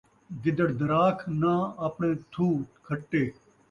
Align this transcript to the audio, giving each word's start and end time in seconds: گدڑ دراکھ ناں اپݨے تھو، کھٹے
گدڑ 0.43 0.69
دراکھ 0.79 1.23
ناں 1.41 1.61
اپݨے 1.87 2.11
تھو، 2.31 2.47
کھٹے 2.85 3.23